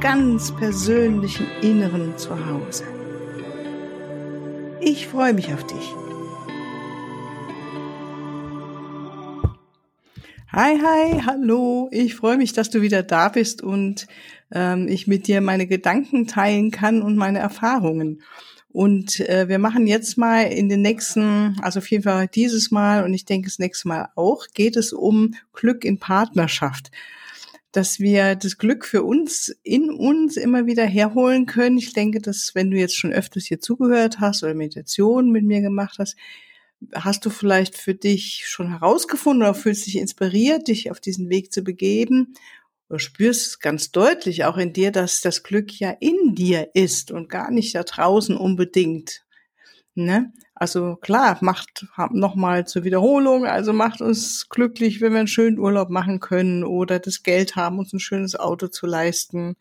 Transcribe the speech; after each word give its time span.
ganz 0.00 0.54
persönlichen 0.54 1.46
Inneren 1.60 2.16
zu 2.16 2.30
Hause. 2.30 2.84
Ich 4.80 5.08
freue 5.08 5.34
mich 5.34 5.52
auf 5.52 5.66
dich. 5.66 5.94
Hi, 10.52 10.78
hi, 10.78 11.20
hallo. 11.26 11.88
Ich 11.90 12.14
freue 12.14 12.36
mich, 12.36 12.52
dass 12.52 12.70
du 12.70 12.80
wieder 12.80 13.02
da 13.02 13.28
bist 13.28 13.60
und 13.60 14.06
ähm, 14.52 14.86
ich 14.88 15.08
mit 15.08 15.26
dir 15.26 15.40
meine 15.40 15.66
Gedanken 15.66 16.28
teilen 16.28 16.70
kann 16.70 17.02
und 17.02 17.16
meine 17.16 17.40
Erfahrungen. 17.40 18.22
Und 18.70 19.18
äh, 19.20 19.48
wir 19.48 19.58
machen 19.58 19.88
jetzt 19.88 20.16
mal 20.16 20.42
in 20.42 20.68
den 20.68 20.82
nächsten, 20.82 21.58
also 21.60 21.80
auf 21.80 21.90
jeden 21.90 22.04
Fall 22.04 22.28
dieses 22.28 22.70
Mal 22.70 23.02
und 23.02 23.14
ich 23.14 23.24
denke 23.24 23.48
das 23.48 23.58
nächste 23.58 23.88
Mal 23.88 24.10
auch, 24.14 24.46
geht 24.54 24.76
es 24.76 24.92
um 24.92 25.34
Glück 25.52 25.84
in 25.84 25.98
Partnerschaft 25.98 26.92
dass 27.72 28.00
wir 28.00 28.34
das 28.34 28.56
Glück 28.56 28.84
für 28.84 29.02
uns 29.02 29.48
in 29.62 29.90
uns 29.90 30.36
immer 30.36 30.66
wieder 30.66 30.86
herholen 30.86 31.46
können. 31.46 31.78
Ich 31.78 31.92
denke, 31.92 32.20
dass 32.20 32.54
wenn 32.54 32.70
du 32.70 32.78
jetzt 32.78 32.96
schon 32.96 33.12
öfters 33.12 33.44
hier 33.44 33.60
zugehört 33.60 34.20
hast 34.20 34.42
oder 34.42 34.54
Meditation 34.54 35.30
mit 35.30 35.44
mir 35.44 35.60
gemacht 35.60 35.98
hast, 35.98 36.16
hast 36.94 37.26
du 37.26 37.30
vielleicht 37.30 37.76
für 37.76 37.94
dich 37.94 38.44
schon 38.46 38.70
herausgefunden 38.70 39.42
oder 39.42 39.54
fühlst 39.54 39.86
dich 39.86 39.96
inspiriert, 39.96 40.68
dich 40.68 40.90
auf 40.90 41.00
diesen 41.00 41.28
Weg 41.28 41.52
zu 41.52 41.62
begeben 41.62 42.34
oder 42.88 42.98
spürst 42.98 43.60
ganz 43.60 43.90
deutlich 43.90 44.44
auch 44.44 44.56
in 44.56 44.72
dir, 44.72 44.90
dass 44.90 45.20
das 45.20 45.42
Glück 45.42 45.78
ja 45.78 45.90
in 45.90 46.34
dir 46.34 46.70
ist 46.74 47.10
und 47.10 47.28
gar 47.28 47.50
nicht 47.50 47.74
da 47.74 47.82
draußen 47.82 48.36
unbedingt. 48.36 49.24
Ne? 49.94 50.32
Also 50.60 50.96
klar, 50.96 51.38
macht 51.40 51.86
nochmal 52.10 52.66
zur 52.66 52.82
Wiederholung, 52.82 53.46
also 53.46 53.72
macht 53.72 54.00
uns 54.00 54.48
glücklich, 54.48 55.00
wenn 55.00 55.12
wir 55.12 55.20
einen 55.20 55.28
schönen 55.28 55.60
Urlaub 55.60 55.88
machen 55.88 56.18
können 56.18 56.64
oder 56.64 56.98
das 56.98 57.22
Geld 57.22 57.54
haben, 57.54 57.78
uns 57.78 57.92
ein 57.92 58.00
schönes 58.00 58.34
Auto 58.34 58.66
zu 58.66 58.88
leisten. 58.88 59.54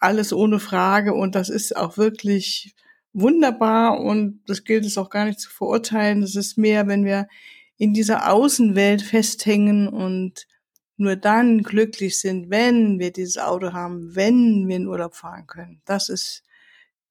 Alles 0.00 0.32
ohne 0.32 0.58
Frage 0.58 1.14
und 1.14 1.36
das 1.36 1.48
ist 1.48 1.76
auch 1.76 1.96
wirklich 1.96 2.74
wunderbar 3.12 4.00
und 4.00 4.40
das 4.48 4.64
gilt 4.64 4.84
es 4.84 4.98
auch 4.98 5.10
gar 5.10 5.26
nicht 5.26 5.38
zu 5.38 5.48
verurteilen. 5.48 6.22
Das 6.22 6.34
ist 6.34 6.58
mehr, 6.58 6.88
wenn 6.88 7.04
wir 7.04 7.28
in 7.76 7.94
dieser 7.94 8.28
Außenwelt 8.32 9.02
festhängen 9.02 9.86
und 9.86 10.48
nur 10.96 11.14
dann 11.14 11.62
glücklich 11.62 12.18
sind, 12.18 12.50
wenn 12.50 12.98
wir 12.98 13.12
dieses 13.12 13.38
Auto 13.38 13.72
haben, 13.72 14.16
wenn 14.16 14.66
wir 14.66 14.74
in 14.74 14.88
Urlaub 14.88 15.14
fahren 15.14 15.46
können. 15.46 15.82
Das 15.84 16.08
ist 16.08 16.42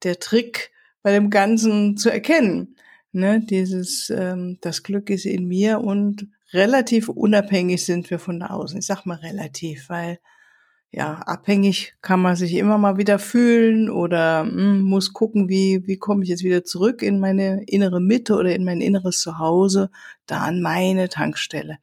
der 0.02 0.18
Trick 0.18 0.70
bei 1.02 1.12
dem 1.12 1.30
Ganzen 1.30 1.96
zu 1.96 2.10
erkennen 2.10 2.76
ne, 3.12 3.40
dieses, 3.40 4.10
ähm, 4.10 4.58
das 4.60 4.82
Glück 4.82 5.10
ist 5.10 5.26
in 5.26 5.46
mir 5.46 5.80
und 5.80 6.28
relativ 6.52 7.08
unabhängig 7.08 7.84
sind 7.84 8.10
wir 8.10 8.18
von 8.18 8.42
außen. 8.42 8.78
Ich 8.78 8.86
sag 8.86 9.06
mal 9.06 9.18
relativ, 9.18 9.88
weil 9.88 10.18
ja, 10.94 11.14
abhängig 11.14 11.94
kann 12.02 12.20
man 12.20 12.36
sich 12.36 12.52
immer 12.52 12.76
mal 12.76 12.98
wieder 12.98 13.18
fühlen 13.18 13.88
oder 13.88 14.44
mh, 14.44 14.50
hm, 14.52 14.82
muss 14.82 15.14
gucken, 15.14 15.48
wie, 15.48 15.86
wie 15.86 15.96
komme 15.96 16.22
ich 16.22 16.28
jetzt 16.28 16.44
wieder 16.44 16.64
zurück 16.64 17.00
in 17.00 17.18
meine 17.18 17.64
innere 17.64 18.00
Mitte 18.00 18.34
oder 18.34 18.54
in 18.54 18.64
mein 18.64 18.82
inneres 18.82 19.20
Zuhause, 19.20 19.90
da 20.26 20.40
an 20.42 20.60
meine 20.60 21.08
Tankstelle. 21.08 21.78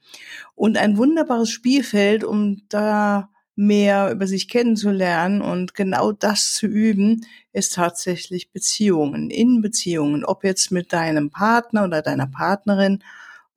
Und 0.54 0.78
ein 0.78 0.98
wunderbares 0.98 1.50
Spielfeld, 1.50 2.24
um 2.24 2.62
da 2.70 3.30
mehr 3.60 4.10
über 4.10 4.26
sich 4.26 4.48
kennenzulernen 4.48 5.42
und 5.42 5.76
genau 5.76 6.14
das 6.14 6.54
zu 6.54 6.66
üben, 6.66 7.26
ist 7.52 7.74
tatsächlich 7.74 8.52
Beziehungen, 8.52 9.30
in 9.30 9.62
Beziehungen, 9.62 10.24
ob 10.24 10.46
jetzt 10.46 10.72
mit 10.72 10.94
deinem 10.94 11.30
Partner 11.30 11.84
oder 11.84 12.02
deiner 12.02 12.28
Partnerin, 12.28 13.04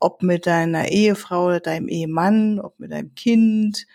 ob 0.00 0.24
mit 0.24 0.46
deiner 0.46 0.88
Ehefrau 0.88 1.46
oder 1.46 1.60
deinem 1.60 1.86
Ehemann, 1.86 2.58
ob 2.58 2.80
mit 2.80 2.90
deinem 2.90 3.14
Kind, 3.14 3.86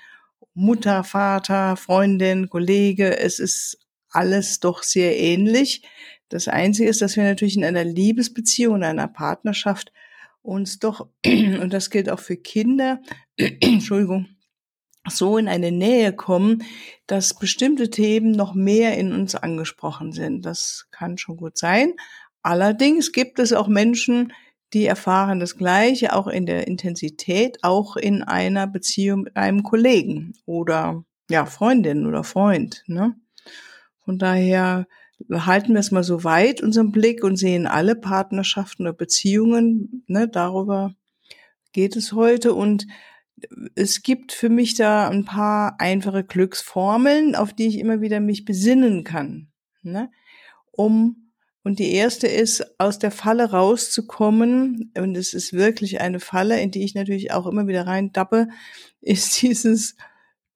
Mutter, 0.53 1.03
Vater, 1.03 1.75
Freundin, 1.75 2.49
Kollege, 2.49 3.19
es 3.19 3.39
ist 3.39 3.77
alles 4.09 4.61
doch 4.61 4.83
sehr 4.83 5.19
ähnlich. 5.19 5.81
Das 6.29 6.47
Einzige 6.47 6.87
ist, 6.87 7.01
dass 7.01 7.17
wir 7.17 7.25
natürlich 7.25 7.57
in 7.57 7.65
einer 7.65 7.83
Liebesbeziehung, 7.83 8.77
in 8.77 8.83
einer 8.85 9.09
Partnerschaft 9.09 9.91
uns 10.41 10.79
doch, 10.79 11.09
und 11.25 11.73
das 11.73 11.89
gilt 11.89 12.09
auch 12.09 12.19
für 12.21 12.37
Kinder, 12.37 13.01
Entschuldigung, 13.35 14.36
so 15.09 15.37
in 15.37 15.47
eine 15.47 15.71
Nähe 15.71 16.13
kommen, 16.13 16.63
dass 17.07 17.33
bestimmte 17.33 17.89
Themen 17.89 18.31
noch 18.31 18.53
mehr 18.53 18.97
in 18.97 19.13
uns 19.13 19.35
angesprochen 19.35 20.11
sind. 20.11 20.45
Das 20.45 20.87
kann 20.91 21.17
schon 21.17 21.37
gut 21.37 21.57
sein. 21.57 21.93
Allerdings 22.41 23.11
gibt 23.11 23.39
es 23.39 23.53
auch 23.53 23.67
Menschen, 23.67 24.33
die 24.73 24.85
erfahren 24.85 25.39
das 25.39 25.55
Gleiche, 25.55 26.13
auch 26.13 26.27
in 26.27 26.45
der 26.45 26.67
Intensität, 26.67 27.59
auch 27.63 27.95
in 27.95 28.23
einer 28.23 28.67
Beziehung 28.67 29.21
mit 29.23 29.37
einem 29.37 29.63
Kollegen 29.63 30.33
oder 30.45 31.03
ja, 31.29 31.45
Freundin 31.45 32.05
oder 32.05 32.23
Freund. 32.23 32.83
Ne? 32.87 33.15
Von 34.03 34.17
daher 34.17 34.87
halten 35.29 35.73
wir 35.73 35.79
es 35.79 35.91
mal 35.91 36.03
so 36.03 36.23
weit, 36.23 36.61
unseren 36.61 36.91
Blick, 36.91 37.23
und 37.23 37.37
sehen 37.37 37.67
alle 37.67 37.95
Partnerschaften 37.95 38.83
oder 38.83 38.93
Beziehungen. 38.93 40.03
Ne? 40.07 40.27
Darüber 40.27 40.93
geht 41.71 41.95
es 41.95 42.13
heute. 42.13 42.53
Und 42.53 42.87
es 43.75 44.01
gibt 44.01 44.31
für 44.31 44.49
mich 44.49 44.75
da 44.75 45.09
ein 45.09 45.25
paar 45.25 45.79
einfache 45.79 46.23
Glücksformeln, 46.23 47.35
auf 47.35 47.53
die 47.53 47.67
ich 47.67 47.77
immer 47.77 48.01
wieder 48.01 48.19
mich 48.19 48.45
besinnen 48.45 49.03
kann, 49.03 49.47
ne? 49.83 50.11
um 50.71 51.27
und 51.67 51.79
die 51.79 51.91
erste 51.91 52.27
ist, 52.27 52.79
aus 52.79 52.97
der 52.97 53.11
Falle 53.11 53.51
rauszukommen, 53.51 54.93
und 54.97 55.17
es 55.17 55.33
ist 55.33 55.51
wirklich 55.51 55.99
eine 55.99 56.21
Falle, 56.21 56.61
in 56.61 56.71
die 56.71 56.81
ich 56.85 56.95
natürlich 56.95 57.33
auch 57.33 57.45
immer 57.45 57.67
wieder 57.67 57.85
rein 57.85 58.13
dappe, 58.13 58.47
ist 59.01 59.41
dieses 59.41 59.97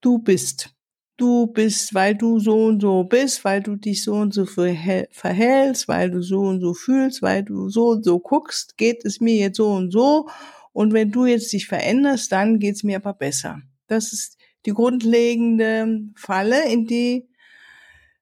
Du 0.00 0.18
bist. 0.18 0.70
Du 1.18 1.48
bist, 1.48 1.92
weil 1.92 2.14
du 2.14 2.38
so 2.40 2.64
und 2.64 2.80
so 2.80 3.04
bist, 3.04 3.44
weil 3.44 3.62
du 3.62 3.76
dich 3.76 4.02
so 4.02 4.14
und 4.14 4.32
so 4.32 4.46
verhältst, 4.46 5.86
weil 5.86 6.10
du 6.10 6.22
so 6.22 6.40
und 6.40 6.62
so 6.62 6.72
fühlst, 6.72 7.20
weil 7.20 7.42
du 7.42 7.68
so 7.68 7.90
und 7.90 8.04
so 8.06 8.18
guckst, 8.18 8.78
geht 8.78 9.04
es 9.04 9.20
mir 9.20 9.36
jetzt 9.36 9.58
so 9.58 9.68
und 9.68 9.90
so 9.90 10.30
und 10.72 10.92
wenn 10.92 11.10
du 11.10 11.26
jetzt 11.26 11.52
dich 11.52 11.66
veränderst, 11.66 12.32
dann 12.32 12.58
geht's 12.58 12.82
mir 12.82 12.96
aber 12.96 13.14
besser. 13.14 13.60
Das 13.86 14.12
ist 14.12 14.38
die 14.64 14.72
grundlegende 14.72 16.00
Falle, 16.16 16.70
in 16.70 16.86
die 16.86 17.28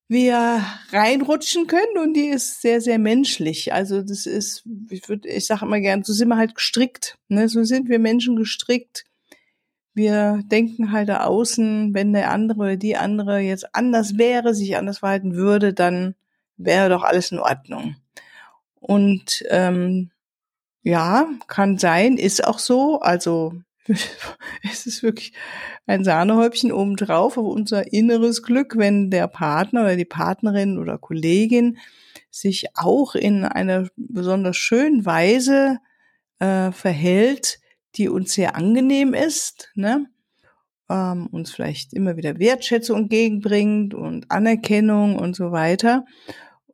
wir 0.09 0.65
reinrutschen 0.91 1.69
können 1.69 1.97
und 2.03 2.15
die 2.15 2.27
ist 2.27 2.63
sehr, 2.63 2.81
sehr 2.81 2.99
menschlich. 2.99 3.73
Also 3.73 4.03
das 4.03 4.27
ist, 4.27 4.65
ich 4.91 5.09
würde, 5.09 5.29
ich 5.29 5.47
sage 5.47 5.65
immer 5.65 5.79
gern, 5.79 6.03
so 6.03 6.13
sind 6.13 6.29
wir 6.29 6.37
halt 6.37 6.57
gestrickt. 6.57 7.17
Ne? 7.29 7.49
So 7.49 7.63
sind 7.63 7.89
wir 7.89 8.01
Menschen 8.01 8.35
gestrickt. 8.35 9.05
Wir 9.95 10.43
denken 10.47 10.91
halt 10.91 11.09
da 11.09 11.25
außen, 11.25 11.95
wenn 11.95 12.13
der 12.13 12.33
andere 12.33 12.59
oder 12.59 12.77
die 12.77 12.97
andere 12.97 13.39
jetzt 13.39 13.73
anders 13.73 14.19
wäre, 14.19 14.53
sich 14.53 14.77
anders 14.77 14.99
verhalten 14.99 15.35
würde, 15.35 15.73
dann 15.73 16.17
wäre 16.57 16.89
doch 16.89 17.05
alles 17.05 17.31
in 17.31 17.39
Ordnung. 17.39 17.95
Und 18.81 19.45
ähm, 19.49 20.11
ja, 20.83 21.29
kann 21.47 21.79
sein, 21.79 22.17
ist 22.17 22.45
auch 22.47 22.59
so. 22.59 23.01
Also 23.01 23.55
es 24.71 24.87
ist 24.87 25.03
wirklich 25.03 25.33
ein 25.87 26.05
Sahnehäubchen 26.05 26.73
obendrauf 26.73 27.37
auf 27.37 27.47
unser 27.47 27.93
inneres 27.93 28.43
Glück, 28.43 28.77
wenn 28.77 29.11
der 29.11 29.27
Partner 29.29 29.83
oder 29.83 29.97
die 29.97 30.05
Partnerin 30.05 30.79
oder 30.79 30.99
Kollegin 30.99 31.79
sich 32.31 32.67
auch 32.75 33.15
in 33.15 33.45
einer 33.45 33.89
besonders 33.97 34.57
schönen 34.57 35.05
Weise 35.05 35.79
äh, 36.39 36.71
verhält, 36.71 37.59
die 37.97 38.09
uns 38.09 38.35
sehr 38.35 38.55
angenehm 38.55 39.15
ist, 39.15 39.71
ne? 39.75 40.07
ähm, 40.89 41.27
uns 41.29 41.51
vielleicht 41.53 41.93
immer 41.93 42.17
wieder 42.17 42.39
Wertschätzung 42.39 43.03
entgegenbringt 43.03 43.95
und 43.95 44.31
Anerkennung 44.31 45.17
und 45.17 45.35
so 45.35 45.53
weiter. 45.53 46.05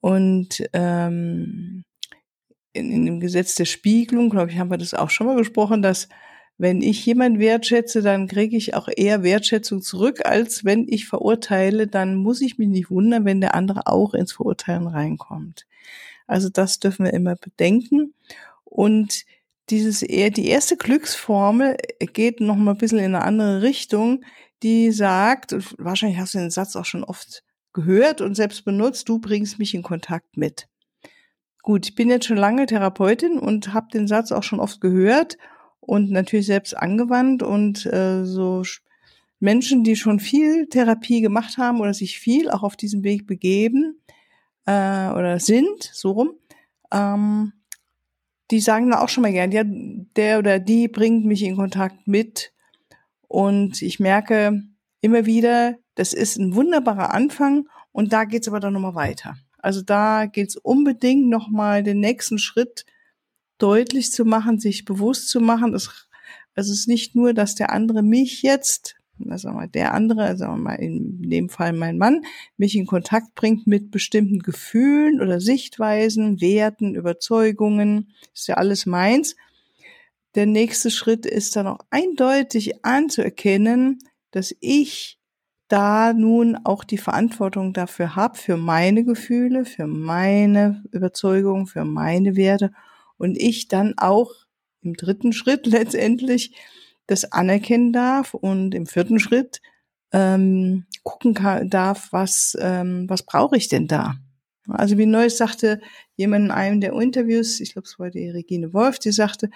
Und 0.00 0.62
ähm, 0.72 1.84
in, 2.76 2.90
in 2.93 3.06
dem 3.06 3.20
Gesetz 3.20 3.55
der 3.55 3.64
Spiegelung, 3.64 4.31
glaube 4.31 4.50
ich, 4.50 4.58
haben 4.58 4.70
wir 4.70 4.78
das 4.78 4.94
auch 4.94 5.11
schon 5.11 5.26
mal 5.26 5.37
gesprochen, 5.37 5.82
dass 5.82 6.08
wenn 6.58 6.81
ich 6.81 7.05
jemand 7.05 7.38
wertschätze, 7.38 8.00
dann 8.00 8.28
kriege 8.28 8.56
ich 8.56 8.75
auch 8.75 8.88
eher 8.94 9.23
Wertschätzung 9.23 9.82
zurück, 9.82 10.25
als 10.25 10.64
wenn 10.64 10.87
ich 10.88 11.06
verurteile, 11.06 11.87
dann 11.87 12.17
muss 12.17 12.40
ich 12.40 12.56
mich 12.56 12.69
nicht 12.69 12.90
wundern, 12.90 13.25
wenn 13.25 13.40
der 13.40 13.55
andere 13.55 13.87
auch 13.87 14.14
ins 14.14 14.32
Verurteilen 14.32 14.87
reinkommt. 14.87 15.67
Also 16.26 16.49
das 16.49 16.78
dürfen 16.78 17.05
wir 17.05 17.12
immer 17.12 17.37
bedenken. 17.37 18.14
Und 18.64 19.25
dieses 19.69 20.02
eher, 20.02 20.31
die 20.31 20.49
erste 20.49 20.76
Glücksformel 20.76 21.76
geht 21.99 22.40
noch 22.40 22.56
mal 22.56 22.73
ein 22.73 22.78
bisschen 22.78 22.99
in 22.99 23.14
eine 23.14 23.25
andere 23.25 23.62
Richtung, 23.62 24.25
die 24.62 24.93
sagt, 24.93 25.55
wahrscheinlich 25.78 26.19
hast 26.19 26.34
du 26.34 26.38
den 26.38 26.50
Satz 26.50 26.75
auch 26.76 26.84
schon 26.84 27.05
oft 27.05 27.43
gehört 27.73 28.23
und 28.23 28.34
selbst 28.34 28.64
benutzt, 28.64 29.08
du 29.08 29.19
bringst 29.19 29.58
mich 29.58 29.75
in 29.75 29.82
Kontakt 29.82 30.37
mit. 30.37 30.69
Gut, 31.66 31.88
ich 31.88 31.96
bin 31.96 32.10
jetzt 32.10 32.26
schon 32.26 32.36
lange 32.36 32.64
Therapeutin 32.66 33.40
und 33.40 33.74
habe 33.74 33.88
den 33.92 34.06
Satz 34.06 34.30
auch 34.30 34.44
schon 34.44 34.60
oft 34.60 34.80
gehört 34.80 35.36
und 35.80 36.12
natürlich 36.12 36.46
selbst 36.46 36.76
angewandt 36.76 37.42
und 37.42 37.86
äh, 37.86 38.24
so 38.24 38.62
Menschen, 39.40 39.82
die 39.82 39.96
schon 39.96 40.20
viel 40.20 40.68
Therapie 40.68 41.20
gemacht 41.20 41.58
haben 41.58 41.80
oder 41.80 41.92
sich 41.92 42.20
viel 42.20 42.50
auch 42.50 42.62
auf 42.62 42.76
diesem 42.76 43.02
Weg 43.02 43.26
begeben 43.26 44.00
äh, 44.66 45.08
oder 45.10 45.40
sind, 45.40 45.90
so 45.92 46.12
rum, 46.12 46.34
ähm, 46.92 47.52
die 48.52 48.60
sagen 48.60 48.92
da 48.92 49.00
auch 49.00 49.08
schon 49.08 49.22
mal 49.22 49.32
gern, 49.32 49.50
ja, 49.50 49.64
der 49.66 50.38
oder 50.38 50.60
die 50.60 50.86
bringt 50.86 51.24
mich 51.24 51.42
in 51.42 51.56
Kontakt 51.56 52.06
mit 52.06 52.52
und 53.26 53.82
ich 53.82 53.98
merke 53.98 54.62
immer 55.00 55.26
wieder, 55.26 55.74
das 55.96 56.12
ist 56.12 56.36
ein 56.36 56.54
wunderbarer 56.54 57.12
Anfang 57.12 57.66
und 57.90 58.12
da 58.12 58.22
geht's 58.22 58.46
aber 58.46 58.60
dann 58.60 58.74
nochmal 58.74 58.94
weiter. 58.94 59.36
Also 59.58 59.82
da 59.82 60.26
geht's 60.26 60.56
unbedingt 60.56 61.28
nochmal 61.28 61.82
den 61.82 62.00
nächsten 62.00 62.38
Schritt 62.38 62.84
deutlich 63.58 64.12
zu 64.12 64.24
machen, 64.24 64.58
sich 64.58 64.84
bewusst 64.84 65.28
zu 65.28 65.40
machen. 65.40 65.74
Es, 65.74 66.08
also 66.54 66.72
es 66.72 66.80
ist 66.80 66.88
nicht 66.88 67.14
nur, 67.14 67.34
dass 67.34 67.54
der 67.54 67.72
andere 67.72 68.02
mich 68.02 68.42
jetzt, 68.42 68.96
also 69.28 69.48
mal 69.50 69.68
der 69.68 69.94
andere, 69.94 70.36
sagen 70.36 70.54
wir 70.54 70.62
mal 70.70 70.74
in 70.74 71.22
dem 71.22 71.48
Fall 71.48 71.72
mein 71.72 71.98
Mann, 71.98 72.22
mich 72.56 72.76
in 72.76 72.86
Kontakt 72.86 73.34
bringt 73.34 73.66
mit 73.66 73.90
bestimmten 73.90 74.40
Gefühlen 74.40 75.20
oder 75.20 75.40
Sichtweisen, 75.40 76.40
Werten, 76.40 76.94
Überzeugungen, 76.94 78.12
ist 78.34 78.48
ja 78.48 78.56
alles 78.56 78.86
meins. 78.86 79.36
Der 80.34 80.46
nächste 80.46 80.90
Schritt 80.90 81.24
ist 81.24 81.56
dann 81.56 81.66
auch 81.66 81.78
eindeutig 81.88 82.84
anzuerkennen, 82.84 83.98
dass 84.32 84.54
ich 84.60 85.15
da 85.68 86.12
nun 86.12 86.56
auch 86.64 86.84
die 86.84 86.98
Verantwortung 86.98 87.72
dafür 87.72 88.14
habe, 88.16 88.38
für 88.38 88.56
meine 88.56 89.04
Gefühle, 89.04 89.64
für 89.64 89.86
meine 89.86 90.84
Überzeugungen, 90.92 91.66
für 91.66 91.84
meine 91.84 92.36
Werte 92.36 92.72
und 93.18 93.36
ich 93.36 93.68
dann 93.68 93.94
auch 93.96 94.32
im 94.82 94.94
dritten 94.94 95.32
Schritt 95.32 95.66
letztendlich 95.66 96.56
das 97.06 97.32
anerkennen 97.32 97.92
darf 97.92 98.34
und 98.34 98.74
im 98.74 98.86
vierten 98.86 99.18
Schritt 99.18 99.60
ähm, 100.12 100.86
gucken 101.02 101.34
kann, 101.34 101.68
darf, 101.68 102.08
was, 102.12 102.56
ähm, 102.60 103.08
was 103.08 103.24
brauche 103.24 103.56
ich 103.56 103.68
denn 103.68 103.86
da? 103.86 104.16
Also 104.68 104.98
wie 104.98 105.06
Neues 105.06 105.38
sagte 105.38 105.80
jemand 106.16 106.46
in 106.46 106.50
einem 106.50 106.80
der 106.80 106.92
Interviews, 106.94 107.60
ich 107.60 107.72
glaube 107.72 107.86
es 107.86 107.98
war 107.98 108.10
die 108.10 108.30
Regine 108.30 108.72
Wolf, 108.72 108.98
die 108.98 109.12
sagte, 109.12 109.50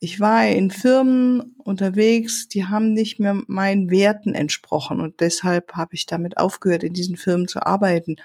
ich 0.00 0.20
war 0.20 0.46
in 0.46 0.70
Firmen 0.70 1.54
unterwegs, 1.58 2.48
die 2.48 2.66
haben 2.66 2.92
nicht 2.92 3.18
mehr 3.18 3.42
meinen 3.46 3.90
Werten 3.90 4.34
entsprochen 4.34 5.00
und 5.00 5.20
deshalb 5.20 5.74
habe 5.74 5.94
ich 5.94 6.06
damit 6.06 6.38
aufgehört, 6.38 6.84
in 6.84 6.92
diesen 6.92 7.16
Firmen 7.16 7.48
zu 7.48 7.64
arbeiten. 7.64 8.16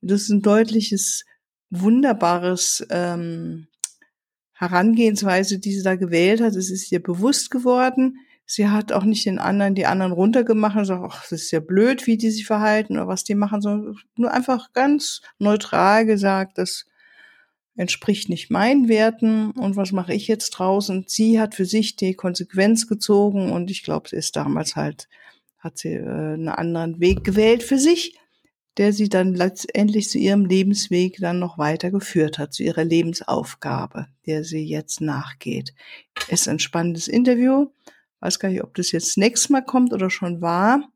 Und 0.00 0.10
das 0.10 0.22
ist 0.22 0.30
ein 0.30 0.42
deutliches, 0.42 1.24
wunderbares 1.72 2.86
ähm, 2.90 3.66
Herangehensweise, 4.52 5.58
die 5.58 5.72
sie 5.72 5.82
da 5.82 5.96
gewählt 5.96 6.40
hat. 6.40 6.54
Es 6.54 6.70
ist 6.70 6.92
ihr 6.92 7.02
bewusst 7.02 7.50
geworden. 7.50 8.18
Sie 8.44 8.68
hat 8.68 8.92
auch 8.92 9.04
nicht 9.04 9.24
den 9.24 9.38
anderen, 9.38 9.74
die 9.74 9.86
anderen 9.86 10.12
runtergemacht 10.12 10.76
und 10.76 10.84
sagt, 10.84 11.02
ach, 11.04 11.22
das 11.22 11.42
ist 11.42 11.50
ja 11.50 11.60
blöd, 11.60 12.06
wie 12.06 12.18
die 12.18 12.30
sich 12.30 12.46
verhalten 12.46 12.94
oder 12.96 13.08
was 13.08 13.24
die 13.24 13.34
machen, 13.34 13.62
sondern 13.62 13.96
nur 14.16 14.32
einfach 14.32 14.72
ganz 14.72 15.22
neutral 15.38 16.04
gesagt, 16.04 16.58
dass 16.58 16.84
entspricht 17.76 18.28
nicht 18.28 18.50
meinen 18.50 18.88
Werten 18.88 19.50
und 19.52 19.76
was 19.76 19.92
mache 19.92 20.14
ich 20.14 20.28
jetzt 20.28 20.50
draußen? 20.50 21.04
sie 21.06 21.40
hat 21.40 21.54
für 21.54 21.64
sich 21.64 21.96
die 21.96 22.14
Konsequenz 22.14 22.86
gezogen 22.86 23.50
und 23.50 23.70
ich 23.70 23.82
glaube, 23.82 24.08
sie 24.08 24.16
ist 24.16 24.36
damals 24.36 24.76
halt, 24.76 25.08
hat 25.58 25.78
sie 25.78 25.94
äh, 25.94 26.34
einen 26.34 26.48
anderen 26.48 27.00
Weg 27.00 27.24
gewählt 27.24 27.62
für 27.62 27.78
sich, 27.78 28.18
der 28.76 28.92
sie 28.92 29.08
dann 29.08 29.34
letztendlich 29.34 30.08
zu 30.08 30.18
ihrem 30.18 30.46
Lebensweg 30.46 31.18
dann 31.20 31.38
noch 31.38 31.58
weiter 31.58 31.90
geführt 31.90 32.38
hat, 32.38 32.52
zu 32.52 32.62
ihrer 32.62 32.84
Lebensaufgabe, 32.84 34.06
der 34.26 34.44
sie 34.44 34.64
jetzt 34.64 35.00
nachgeht. 35.00 35.74
Ist 36.28 36.48
ein 36.48 36.58
spannendes 36.58 37.08
Interview. 37.08 37.66
Weiß 38.20 38.38
gar 38.38 38.48
nicht, 38.48 38.62
ob 38.62 38.74
das 38.74 38.92
jetzt 38.92 39.18
nächstes 39.18 39.50
Mal 39.50 39.62
kommt 39.62 39.92
oder 39.92 40.08
schon 40.08 40.40
war. 40.40 40.88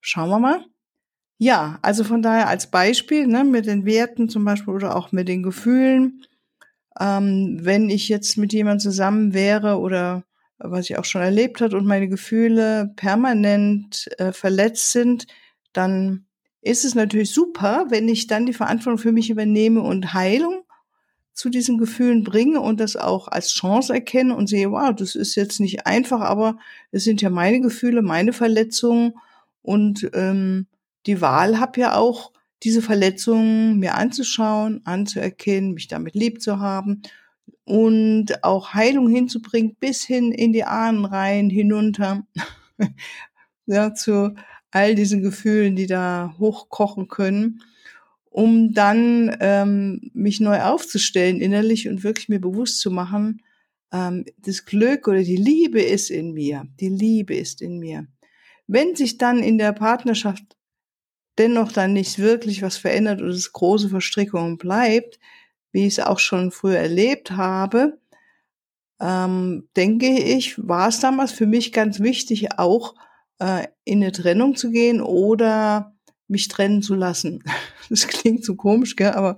Schauen 0.00 0.30
wir 0.30 0.38
mal. 0.38 0.64
Ja, 1.38 1.78
also 1.82 2.04
von 2.04 2.22
daher 2.22 2.48
als 2.48 2.70
Beispiel 2.70 3.26
ne, 3.26 3.44
mit 3.44 3.66
den 3.66 3.84
Werten 3.84 4.28
zum 4.28 4.44
Beispiel 4.44 4.72
oder 4.74 4.96
auch 4.96 5.12
mit 5.12 5.28
den 5.28 5.42
Gefühlen. 5.42 6.22
Ähm, 7.00 7.58
wenn 7.62 7.90
ich 7.90 8.08
jetzt 8.08 8.38
mit 8.38 8.52
jemand 8.52 8.82
zusammen 8.82 9.34
wäre 9.34 9.78
oder 9.80 10.24
was 10.58 10.88
ich 10.90 10.98
auch 10.98 11.04
schon 11.04 11.22
erlebt 11.22 11.60
hat 11.60 11.74
und 11.74 11.86
meine 11.86 12.08
Gefühle 12.08 12.92
permanent 12.96 14.08
äh, 14.18 14.32
verletzt 14.32 14.92
sind, 14.92 15.26
dann 15.72 16.26
ist 16.62 16.84
es 16.84 16.94
natürlich 16.94 17.32
super, 17.32 17.86
wenn 17.90 18.08
ich 18.08 18.26
dann 18.28 18.46
die 18.46 18.52
Verantwortung 18.54 18.98
für 18.98 19.12
mich 19.12 19.30
übernehme 19.30 19.82
und 19.82 20.14
Heilung 20.14 20.62
zu 21.34 21.50
diesen 21.50 21.78
Gefühlen 21.78 22.24
bringe 22.24 22.60
und 22.60 22.80
das 22.80 22.96
auch 22.96 23.28
als 23.28 23.52
Chance 23.52 23.92
erkenne 23.92 24.36
und 24.36 24.48
sehe, 24.48 24.70
wow, 24.70 24.94
das 24.94 25.16
ist 25.16 25.34
jetzt 25.34 25.60
nicht 25.60 25.86
einfach, 25.86 26.20
aber 26.20 26.58
es 26.92 27.04
sind 27.04 27.22
ja 27.22 27.30
meine 27.30 27.60
Gefühle, 27.60 28.02
meine 28.02 28.32
Verletzungen 28.32 29.14
und 29.62 30.08
ähm, 30.14 30.66
die 31.06 31.20
Wahl 31.20 31.60
habe 31.60 31.80
ja 31.80 31.96
auch, 31.96 32.32
diese 32.62 32.80
Verletzungen 32.80 33.78
mir 33.78 33.94
anzuschauen, 33.94 34.80
anzuerkennen, 34.84 35.74
mich 35.74 35.86
damit 35.88 36.14
lieb 36.14 36.40
zu 36.40 36.60
haben 36.60 37.02
und 37.64 38.42
auch 38.42 38.74
Heilung 38.74 39.08
hinzubringen 39.08 39.76
bis 39.78 40.02
hin 40.02 40.32
in 40.32 40.52
die 40.52 40.64
Ahnenreihen 40.64 41.50
hinunter, 41.50 42.26
ja, 43.66 43.94
zu 43.94 44.34
all 44.70 44.94
diesen 44.94 45.22
Gefühlen, 45.22 45.76
die 45.76 45.86
da 45.86 46.34
hochkochen 46.38 47.08
können, 47.08 47.60
um 48.30 48.72
dann 48.72 49.36
ähm, 49.40 50.10
mich 50.12 50.40
neu 50.40 50.60
aufzustellen 50.62 51.40
innerlich 51.40 51.88
und 51.88 52.02
wirklich 52.02 52.28
mir 52.28 52.40
bewusst 52.40 52.80
zu 52.80 52.90
machen, 52.90 53.42
ähm, 53.92 54.24
das 54.38 54.64
Glück 54.64 55.06
oder 55.06 55.22
die 55.22 55.36
Liebe 55.36 55.80
ist 55.80 56.10
in 56.10 56.32
mir, 56.32 56.66
die 56.80 56.88
Liebe 56.88 57.34
ist 57.34 57.62
in 57.62 57.78
mir. 57.78 58.06
Wenn 58.66 58.96
sich 58.96 59.18
dann 59.18 59.40
in 59.40 59.58
der 59.58 59.72
Partnerschaft 59.72 60.53
dennoch 61.38 61.72
dann 61.72 61.92
nicht 61.92 62.18
wirklich 62.18 62.62
was 62.62 62.76
verändert 62.76 63.20
oder 63.20 63.30
es 63.30 63.52
große 63.52 63.88
Verstrickungen 63.88 64.56
bleibt, 64.56 65.18
wie 65.72 65.86
ich 65.86 65.98
es 65.98 66.04
auch 66.04 66.18
schon 66.18 66.50
früher 66.50 66.78
erlebt 66.78 67.32
habe, 67.32 67.98
ähm, 69.00 69.68
denke 69.76 70.06
ich, 70.06 70.56
war 70.68 70.88
es 70.88 71.00
damals 71.00 71.32
für 71.32 71.46
mich 71.46 71.72
ganz 71.72 72.00
wichtig, 72.00 72.58
auch 72.58 72.94
äh, 73.38 73.66
in 73.84 74.02
eine 74.02 74.12
Trennung 74.12 74.56
zu 74.56 74.70
gehen 74.70 75.00
oder 75.00 75.94
mich 76.28 76.48
trennen 76.48 76.82
zu 76.82 76.94
lassen. 76.94 77.42
Das 77.90 78.08
klingt 78.08 78.42
so 78.42 78.56
komisch, 78.56 78.96
gell? 78.96 79.10
aber 79.10 79.36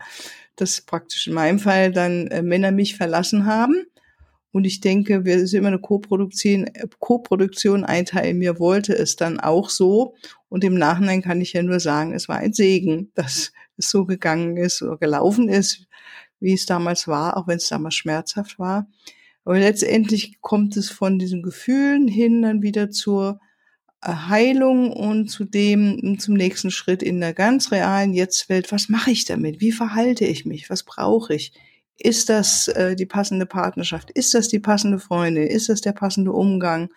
das 0.54 0.80
praktisch 0.80 1.26
in 1.26 1.34
meinem 1.34 1.58
Fall 1.58 1.90
dann 1.90 2.28
äh, 2.28 2.42
Männer 2.42 2.70
mich 2.70 2.94
verlassen 2.94 3.44
haben. 3.44 3.86
Und 4.56 4.64
ich 4.64 4.80
denke, 4.80 5.26
wir 5.26 5.46
sind 5.46 5.58
immer 5.58 5.68
eine 5.68 5.78
Co-Produktion. 5.78 7.84
Ein 7.84 8.06
Teil 8.06 8.32
mir 8.32 8.58
wollte 8.58 8.96
es 8.96 9.14
dann 9.14 9.38
auch 9.38 9.68
so. 9.68 10.14
Und 10.48 10.64
im 10.64 10.76
Nachhinein 10.76 11.20
kann 11.20 11.42
ich 11.42 11.52
ja 11.52 11.62
nur 11.62 11.78
sagen, 11.78 12.14
es 12.14 12.26
war 12.26 12.38
ein 12.38 12.54
Segen, 12.54 13.12
dass 13.14 13.52
es 13.76 13.90
so 13.90 14.06
gegangen 14.06 14.56
ist 14.56 14.80
oder 14.80 14.96
gelaufen 14.96 15.50
ist, 15.50 15.86
wie 16.40 16.54
es 16.54 16.64
damals 16.64 17.06
war, 17.06 17.36
auch 17.36 17.46
wenn 17.46 17.58
es 17.58 17.68
damals 17.68 17.96
schmerzhaft 17.96 18.58
war. 18.58 18.86
Aber 19.44 19.58
letztendlich 19.58 20.40
kommt 20.40 20.74
es 20.78 20.88
von 20.88 21.18
diesen 21.18 21.42
Gefühlen 21.42 22.08
hin 22.08 22.40
dann 22.40 22.62
wieder 22.62 22.90
zur 22.90 23.38
Heilung 24.02 24.90
und 24.90 25.28
zu 25.28 25.44
dem, 25.44 26.18
zum 26.18 26.32
nächsten 26.32 26.70
Schritt 26.70 27.02
in 27.02 27.20
der 27.20 27.34
ganz 27.34 27.72
realen 27.72 28.14
Jetztwelt. 28.14 28.72
Was 28.72 28.88
mache 28.88 29.10
ich 29.10 29.26
damit? 29.26 29.60
Wie 29.60 29.72
verhalte 29.72 30.24
ich 30.24 30.46
mich? 30.46 30.70
Was 30.70 30.82
brauche 30.82 31.34
ich? 31.34 31.52
Ist 31.98 32.28
das 32.28 32.68
äh, 32.68 32.94
die 32.94 33.06
passende 33.06 33.46
Partnerschaft? 33.46 34.10
Ist 34.10 34.34
das 34.34 34.48
die 34.48 34.60
passende 34.60 34.98
Freundin? 34.98 35.46
Ist 35.46 35.68
das 35.68 35.80
der 35.80 35.92
passende 35.92 36.32
Umgang? 36.32 36.90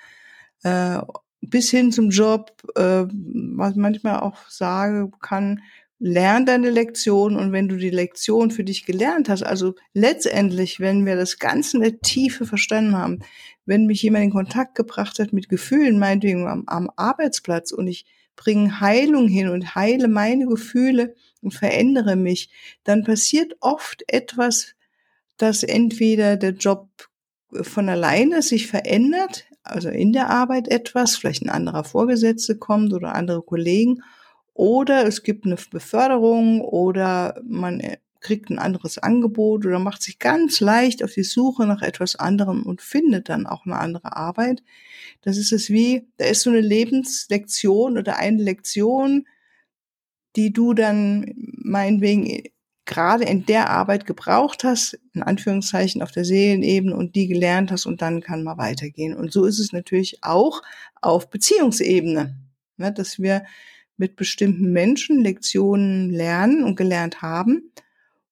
Äh, 0.63 0.99
bis 1.41 1.69
hin 1.69 1.91
zum 1.91 2.09
Job, 2.09 2.51
äh, 2.75 3.05
was 3.07 3.75
manchmal 3.75 4.19
auch 4.19 4.37
sage 4.49 5.09
kann, 5.21 5.61
lern 5.99 6.45
deine 6.45 6.69
Lektion 6.69 7.35
und 7.35 7.51
wenn 7.51 7.67
du 7.67 7.75
die 7.75 7.89
Lektion 7.89 8.51
für 8.51 8.63
dich 8.63 8.85
gelernt 8.85 9.27
hast, 9.27 9.43
also 9.43 9.75
letztendlich, 9.93 10.79
wenn 10.79 11.05
wir 11.05 11.17
das 11.17 11.39
Ganze 11.39 11.77
in 11.77 11.83
der 11.83 11.99
Tiefe 11.99 12.45
verstanden 12.45 12.97
haben, 12.97 13.19
wenn 13.65 13.85
mich 13.85 14.01
jemand 14.01 14.23
in 14.23 14.31
Kontakt 14.31 14.75
gebracht 14.75 15.19
hat 15.19 15.33
mit 15.33 15.49
Gefühlen, 15.49 15.99
meinetwegen 15.99 16.47
am, 16.47 16.63
am 16.67 16.89
Arbeitsplatz 16.95 17.71
und 17.71 17.87
ich 17.87 18.05
bringe 18.37 18.79
Heilung 18.79 19.27
hin 19.27 19.49
und 19.49 19.75
heile 19.75 20.07
meine 20.07 20.45
Gefühle 20.45 21.15
und 21.41 21.53
verändere 21.53 22.15
mich, 22.15 22.49
dann 22.85 23.03
passiert 23.03 23.57
oft 23.59 24.03
etwas, 24.07 24.75
dass 25.39 25.63
entweder 25.63 26.37
der 26.37 26.51
Job 26.51 26.89
von 27.61 27.89
alleine 27.89 28.43
sich 28.43 28.67
verändert, 28.67 29.45
also 29.63 29.89
in 29.89 30.13
der 30.13 30.29
Arbeit 30.29 30.67
etwas, 30.67 31.15
vielleicht 31.15 31.43
ein 31.43 31.49
anderer 31.49 31.83
Vorgesetzte 31.83 32.57
kommt 32.57 32.93
oder 32.93 33.15
andere 33.15 33.41
Kollegen, 33.41 34.03
oder 34.53 35.07
es 35.07 35.23
gibt 35.23 35.45
eine 35.45 35.55
Beförderung 35.71 36.61
oder 36.61 37.41
man 37.45 37.81
kriegt 38.19 38.49
ein 38.49 38.59
anderes 38.59 38.97
Angebot 38.97 39.65
oder 39.65 39.79
macht 39.79 40.03
sich 40.03 40.19
ganz 40.19 40.59
leicht 40.59 41.03
auf 41.03 41.13
die 41.13 41.23
Suche 41.23 41.65
nach 41.65 41.81
etwas 41.81 42.17
anderem 42.17 42.63
und 42.63 42.81
findet 42.81 43.29
dann 43.29 43.47
auch 43.47 43.65
eine 43.65 43.79
andere 43.79 44.17
Arbeit. 44.17 44.61
Das 45.21 45.37
ist 45.37 45.53
es 45.53 45.69
wie, 45.69 46.07
da 46.17 46.25
ist 46.25 46.41
so 46.41 46.49
eine 46.49 46.59
Lebenslektion 46.59 47.97
oder 47.97 48.17
eine 48.17 48.43
Lektion, 48.43 49.25
die 50.35 50.51
du 50.51 50.73
dann 50.73 51.33
meinetwegen 51.35 52.43
gerade 52.89 53.23
in 53.23 53.45
der 53.45 53.69
Arbeit 53.69 54.05
gebraucht 54.05 54.63
hast, 54.63 54.99
in 55.13 55.21
Anführungszeichen 55.21 56.01
auf 56.01 56.11
der 56.11 56.25
Seelenebene 56.25 56.95
und 56.95 57.15
die 57.15 57.27
gelernt 57.27 57.71
hast 57.71 57.85
und 57.85 58.01
dann 58.01 58.19
kann 58.19 58.43
man 58.43 58.57
weitergehen. 58.57 59.15
Und 59.15 59.31
so 59.31 59.45
ist 59.45 59.59
es 59.59 59.71
natürlich 59.71 60.23
auch 60.23 60.63
auf 60.99 61.29
Beziehungsebene, 61.29 62.35
ne, 62.77 62.91
dass 62.91 63.19
wir 63.19 63.45
mit 63.95 64.15
bestimmten 64.15 64.73
Menschen 64.73 65.21
Lektionen 65.21 66.09
lernen 66.09 66.63
und 66.63 66.75
gelernt 66.75 67.21
haben. 67.21 67.71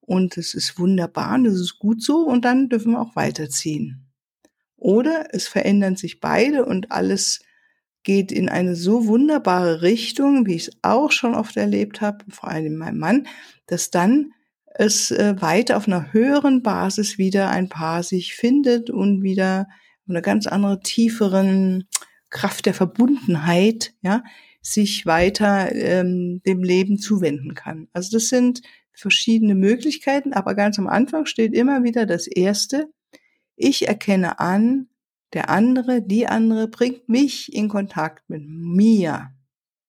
Und 0.01 0.37
es 0.37 0.55
ist 0.55 0.79
wunderbar 0.79 1.35
und 1.35 1.45
es 1.45 1.59
ist 1.59 1.77
gut 1.77 2.01
so 2.01 2.21
und 2.21 2.43
dann 2.43 2.67
dürfen 2.67 2.93
wir 2.93 3.01
auch 3.01 3.15
weiterziehen. 3.15 4.07
Oder 4.75 5.27
es 5.33 5.47
verändern 5.47 5.97
sich 5.97 6.19
beide 6.19 6.65
und 6.65 6.91
alles 6.91 7.41
geht 8.01 8.31
in 8.31 8.49
eine 8.49 8.75
so 8.75 9.05
wunderbare 9.05 9.81
Richtung, 9.83 10.47
wie 10.47 10.55
ich 10.55 10.69
es 10.69 10.77
auch 10.81 11.11
schon 11.11 11.35
oft 11.35 11.57
erlebt 11.57 12.01
habe, 12.01 12.25
vor 12.29 12.49
allem 12.49 12.77
mein 12.77 12.97
Mann, 12.97 13.27
dass 13.67 13.91
dann 13.91 14.33
es 14.79 15.11
äh, 15.11 15.35
weiter 15.39 15.77
auf 15.77 15.87
einer 15.87 16.13
höheren 16.13 16.61
Basis 16.61 17.17
wieder 17.17 17.49
ein 17.49 17.67
Paar 17.67 18.03
sich 18.03 18.35
findet 18.35 18.89
und 18.89 19.23
wieder 19.23 19.67
eine 20.07 20.21
ganz 20.21 20.45
andere, 20.47 20.79
tieferen 20.81 21.87
Kraft 22.29 22.65
der 22.65 22.73
Verbundenheit, 22.73 23.93
ja, 24.01 24.23
sich 24.61 25.05
weiter 25.05 25.73
ähm, 25.73 26.41
dem 26.45 26.61
Leben 26.61 26.99
zuwenden 26.99 27.55
kann. 27.55 27.87
Also 27.93 28.17
das 28.17 28.27
sind 28.27 28.61
verschiedene 28.93 29.55
Möglichkeiten, 29.55 30.33
aber 30.33 30.55
ganz 30.55 30.77
am 30.77 30.87
Anfang 30.87 31.25
steht 31.25 31.53
immer 31.53 31.83
wieder 31.83 32.05
das 32.05 32.27
Erste, 32.27 32.87
ich 33.55 33.87
erkenne 33.87 34.39
an, 34.39 34.87
der 35.33 35.49
andere, 35.49 36.01
die 36.01 36.27
andere 36.27 36.67
bringt 36.67 37.09
mich 37.09 37.53
in 37.53 37.67
Kontakt 37.67 38.29
mit 38.29 38.43
mir, 38.45 39.31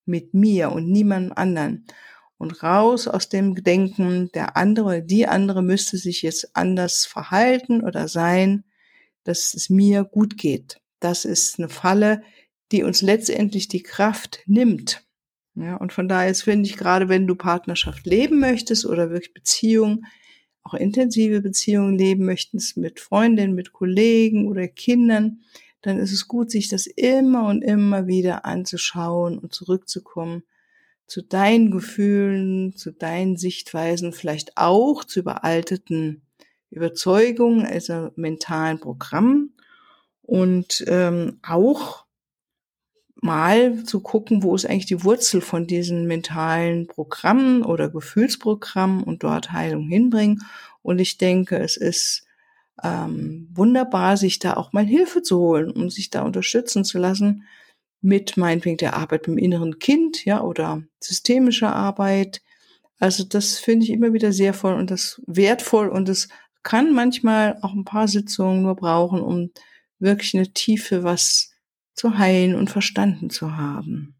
mit 0.06 0.32
mir 0.32 0.72
und 0.72 0.88
niemandem 0.88 1.32
anderen 1.36 1.86
und 2.38 2.62
raus 2.62 3.08
aus 3.08 3.28
dem 3.28 3.62
Denken, 3.62 4.30
der 4.32 4.56
andere 4.56 5.02
die 5.02 5.26
andere 5.26 5.62
müsste 5.62 5.98
sich 5.98 6.22
jetzt 6.22 6.56
anders 6.56 7.04
verhalten 7.04 7.82
oder 7.82 8.08
sein, 8.08 8.64
dass 9.24 9.52
es 9.54 9.68
mir 9.68 10.04
gut 10.04 10.38
geht. 10.38 10.80
Das 11.00 11.24
ist 11.24 11.58
eine 11.58 11.68
Falle, 11.68 12.22
die 12.72 12.84
uns 12.84 13.02
letztendlich 13.02 13.68
die 13.68 13.82
Kraft 13.82 14.40
nimmt. 14.46 15.04
Ja, 15.54 15.76
und 15.76 15.92
von 15.92 16.08
daher 16.08 16.34
finde 16.36 16.68
ich 16.68 16.76
gerade, 16.76 17.08
wenn 17.08 17.26
du 17.26 17.34
Partnerschaft 17.34 18.06
leben 18.06 18.38
möchtest 18.38 18.86
oder 18.86 19.10
wirklich 19.10 19.34
Beziehungen, 19.34 20.06
auch 20.62 20.74
intensive 20.74 21.40
Beziehungen 21.40 21.98
leben 21.98 22.24
möchtest 22.24 22.76
mit 22.76 23.00
Freundinnen, 23.00 23.54
mit 23.54 23.72
Kollegen 23.72 24.46
oder 24.46 24.68
Kindern, 24.68 25.40
dann 25.82 25.98
ist 25.98 26.12
es 26.12 26.28
gut, 26.28 26.50
sich 26.50 26.68
das 26.68 26.86
immer 26.86 27.48
und 27.48 27.62
immer 27.62 28.06
wieder 28.06 28.44
anzuschauen 28.44 29.38
und 29.38 29.52
zurückzukommen 29.52 30.42
zu 31.08 31.22
deinen 31.22 31.70
Gefühlen, 31.70 32.76
zu 32.76 32.92
deinen 32.92 33.36
Sichtweisen, 33.36 34.12
vielleicht 34.12 34.56
auch 34.56 35.04
zu 35.04 35.20
überalteten 35.20 36.22
Überzeugungen, 36.70 37.64
also 37.66 38.10
mentalen 38.14 38.78
Programmen 38.78 39.54
und 40.22 40.84
ähm, 40.86 41.40
auch 41.42 42.04
mal 43.20 43.82
zu 43.84 44.00
gucken, 44.00 44.42
wo 44.42 44.54
ist 44.54 44.66
eigentlich 44.66 44.86
die 44.86 45.02
Wurzel 45.02 45.40
von 45.40 45.66
diesen 45.66 46.06
mentalen 46.06 46.86
Programmen 46.86 47.64
oder 47.64 47.88
Gefühlsprogrammen 47.88 49.02
und 49.02 49.24
dort 49.24 49.50
Heilung 49.50 49.88
hinbringen. 49.88 50.44
Und 50.82 51.00
ich 51.00 51.16
denke, 51.16 51.56
es 51.58 51.78
ist 51.78 52.26
ähm, 52.84 53.48
wunderbar, 53.52 54.18
sich 54.18 54.38
da 54.38 54.54
auch 54.54 54.72
mal 54.74 54.84
Hilfe 54.84 55.22
zu 55.22 55.38
holen 55.38 55.70
und 55.70 55.90
sich 55.90 56.10
da 56.10 56.22
unterstützen 56.22 56.84
zu 56.84 56.98
lassen, 56.98 57.44
mit 58.00 58.36
meinetwegen 58.36 58.76
der 58.76 58.94
Arbeit 58.94 59.28
mit 59.28 59.38
dem 59.38 59.44
inneren 59.44 59.78
Kind, 59.78 60.24
ja, 60.24 60.42
oder 60.42 60.82
systemischer 61.00 61.74
Arbeit. 61.74 62.42
Also 62.98 63.24
das 63.24 63.58
finde 63.58 63.84
ich 63.84 63.90
immer 63.90 64.12
wieder 64.12 64.32
sehr 64.32 64.54
voll 64.54 64.74
und 64.74 64.90
das 64.90 65.20
wertvoll 65.26 65.88
und 65.88 66.08
es 66.08 66.28
kann 66.62 66.92
manchmal 66.92 67.58
auch 67.62 67.72
ein 67.72 67.84
paar 67.84 68.08
Sitzungen 68.08 68.62
nur 68.62 68.76
brauchen, 68.76 69.20
um 69.20 69.50
wirklich 69.98 70.34
eine 70.34 70.52
Tiefe 70.52 71.02
was 71.02 71.52
zu 71.94 72.18
heilen 72.18 72.54
und 72.54 72.70
verstanden 72.70 73.30
zu 73.30 73.56
haben. 73.56 74.14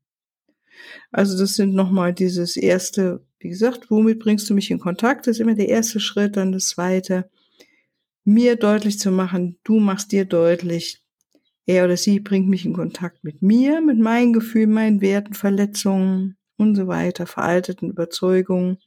Also 1.10 1.38
das 1.38 1.54
sind 1.54 1.74
nochmal 1.74 2.12
dieses 2.12 2.56
erste, 2.56 3.24
wie 3.38 3.48
gesagt, 3.48 3.90
womit 3.90 4.18
bringst 4.18 4.48
du 4.50 4.54
mich 4.54 4.70
in 4.70 4.78
Kontakt? 4.78 5.26
Das 5.26 5.36
ist 5.36 5.40
immer 5.40 5.54
der 5.54 5.68
erste 5.68 6.00
Schritt, 6.00 6.36
dann 6.36 6.52
das 6.52 6.68
zweite, 6.68 7.30
mir 8.24 8.56
deutlich 8.56 8.98
zu 8.98 9.10
machen, 9.10 9.58
du 9.64 9.80
machst 9.80 10.12
dir 10.12 10.24
deutlich, 10.24 11.02
er 11.68 11.84
oder 11.84 11.98
sie 11.98 12.18
bringt 12.18 12.48
mich 12.48 12.64
in 12.64 12.72
Kontakt 12.72 13.22
mit 13.22 13.42
mir, 13.42 13.82
mit 13.82 13.98
meinen 13.98 14.32
Gefühlen, 14.32 14.72
meinen 14.72 15.00
Werten, 15.02 15.34
Verletzungen 15.34 16.36
und 16.56 16.74
so 16.74 16.88
weiter, 16.88 17.26
veralteten 17.26 17.90
Überzeugungen. 17.90 18.78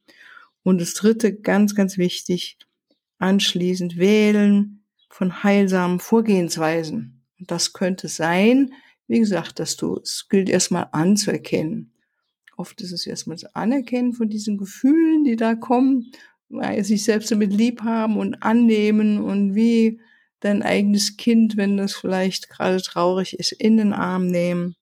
Und 0.63 0.81
das 0.81 0.95
dritte, 0.95 1.33
ganz, 1.33 1.75
ganz 1.75 1.99
wichtig, 1.99 2.57
anschließend 3.19 3.97
wählen 3.97 4.83
von 5.09 5.43
heilsamen 5.43 5.99
Vorgehensweisen. 5.99 7.23
Und 7.39 7.51
das 7.51 7.73
könnte 7.73 8.07
sein, 8.07 8.73
wie 9.07 9.19
gesagt, 9.19 9.59
dass 9.59 9.77
du, 9.77 9.99
es 10.01 10.27
gilt 10.27 10.49
erstmal 10.49 10.87
anzuerkennen. 10.91 11.93
Oft 12.57 12.81
ist 12.81 12.93
es 12.93 13.05
erstmal 13.05 13.37
das 13.37 13.55
Anerkennen 13.55 14.13
von 14.13 14.27
diesen 14.27 14.57
Gefühlen, 14.57 15.23
die 15.23 15.35
da 15.35 15.53
kommen, 15.53 16.11
weil 16.49 16.83
sich 16.83 17.03
selbst 17.03 17.29
damit 17.29 17.53
lieb 17.53 17.83
haben 17.83 18.17
und 18.17 18.41
annehmen 18.41 19.19
und 19.21 19.53
wie 19.53 19.99
dein 20.41 20.63
eigenes 20.63 21.17
Kind, 21.17 21.55
wenn 21.55 21.77
das 21.77 21.93
vielleicht 21.93 22.49
gerade 22.49 22.81
traurig 22.81 23.39
ist, 23.39 23.53
in 23.53 23.77
den 23.77 23.93
Arm 23.93 24.27
nehmen. 24.27 24.75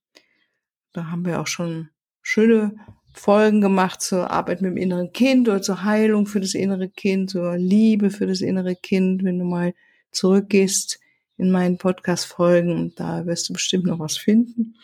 Da 0.94 1.08
haben 1.08 1.26
wir 1.26 1.40
auch 1.40 1.48
schon 1.48 1.90
schöne 2.22 2.76
Folgen 3.14 3.62
gemacht 3.62 4.02
zur 4.02 4.32
Arbeit 4.32 4.62
mit 4.62 4.72
dem 4.72 4.78
inneren 4.78 5.12
Kind 5.12 5.48
oder 5.48 5.62
zur 5.62 5.84
Heilung 5.84 6.26
für 6.26 6.40
das 6.40 6.54
innere 6.54 6.90
Kind, 6.90 7.30
zur 7.32 7.58
Liebe 7.58 8.10
für 8.10 8.28
das 8.28 8.42
innere 8.42 8.76
Kind, 8.76 9.24
wenn 9.24 9.40
du 9.40 9.46
mal 9.46 9.74
zurückgehst 10.12 11.00
in 11.38 11.52
meinen 11.52 11.78
Podcast-Folgen, 11.78 12.94
da 12.96 13.26
wirst 13.26 13.50
du 13.50 13.54
bestimmt 13.54 13.86
noch 13.86 14.00
was 14.00 14.18
finden. 14.18 14.76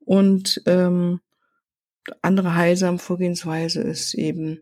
Und 0.00 0.62
ähm, 0.66 1.20
andere 2.22 2.54
heilsame 2.54 2.98
Vorgehensweise 2.98 3.82
ist 3.82 4.14
eben 4.14 4.60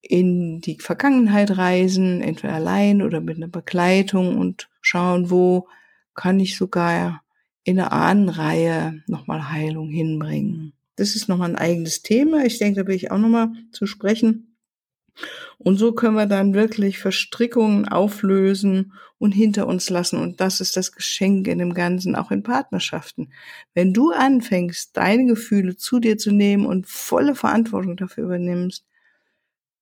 in 0.00 0.60
die 0.60 0.78
Vergangenheit 0.78 1.56
reisen, 1.56 2.20
entweder 2.22 2.54
allein 2.54 3.02
oder 3.02 3.20
mit 3.20 3.36
einer 3.36 3.48
Begleitung 3.48 4.38
und 4.38 4.68
schauen, 4.92 5.30
wo 5.30 5.68
kann 6.14 6.38
ich 6.38 6.56
sogar 6.56 7.22
in 7.64 7.80
einer 7.80 7.92
Ahnenreihe 7.92 9.02
nochmal 9.06 9.50
Heilung 9.50 9.88
hinbringen. 9.88 10.74
Das 10.96 11.16
ist 11.16 11.28
nochmal 11.28 11.50
ein 11.50 11.56
eigenes 11.56 12.02
Thema. 12.02 12.44
Ich 12.44 12.58
denke, 12.58 12.82
da 12.82 12.86
will 12.86 12.94
ich 12.94 13.10
auch 13.10 13.18
nochmal 13.18 13.52
zu 13.72 13.86
sprechen. 13.86 14.54
Und 15.56 15.78
so 15.78 15.92
können 15.92 16.16
wir 16.16 16.26
dann 16.26 16.52
wirklich 16.52 16.98
Verstrickungen 16.98 17.88
auflösen 17.88 18.92
und 19.16 19.32
hinter 19.32 19.66
uns 19.66 19.88
lassen. 19.88 20.18
Und 20.18 20.40
das 20.40 20.60
ist 20.60 20.76
das 20.76 20.92
Geschenk 20.92 21.46
in 21.48 21.58
dem 21.58 21.72
Ganzen, 21.72 22.14
auch 22.14 22.30
in 22.30 22.42
Partnerschaften. 22.42 23.32
Wenn 23.72 23.94
du 23.94 24.10
anfängst, 24.10 24.94
deine 24.96 25.24
Gefühle 25.24 25.76
zu 25.76 26.00
dir 26.00 26.18
zu 26.18 26.32
nehmen 26.32 26.66
und 26.66 26.86
volle 26.86 27.34
Verantwortung 27.34 27.96
dafür 27.96 28.24
übernimmst, 28.24 28.84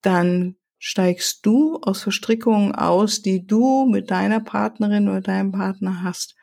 dann 0.03 0.57
steigst 0.81 1.45
du 1.45 1.79
aus 1.83 2.03
Verstrickungen 2.03 2.75
aus, 2.75 3.21
die 3.21 3.47
du 3.47 3.87
mit 3.87 4.11
deiner 4.11 4.41
Partnerin 4.41 5.09
oder 5.09 5.21
deinem 5.21 5.53
Partner 5.53 6.03
hast 6.03 6.35